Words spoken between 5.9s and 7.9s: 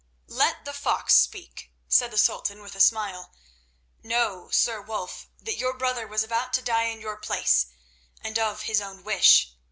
was about to die in your place,